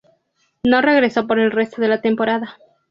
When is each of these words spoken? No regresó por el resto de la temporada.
No 0.63 0.81
regresó 0.81 1.27
por 1.27 1.37
el 1.37 1.51
resto 1.51 1.79
de 1.79 1.87
la 1.87 2.01
temporada. 2.01 2.57